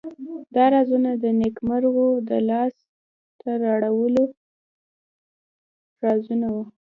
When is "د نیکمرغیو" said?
1.23-2.09